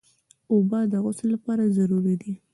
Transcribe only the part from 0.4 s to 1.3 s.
اوبه د غسل